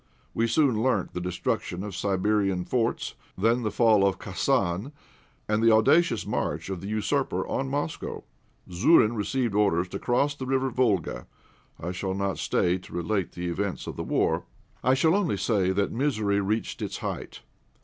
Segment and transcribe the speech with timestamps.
[0.33, 4.91] We soon learnt the destruction of Siberian forts, then the fall of Khasan,
[5.47, 8.23] and the audacious march of the usurper on Moscow.
[8.71, 11.27] Zourine received orders to cross the River Volga.
[11.79, 14.45] I shall not stay to relate the events of the war.
[14.83, 17.41] I shall only say that misery reached its height.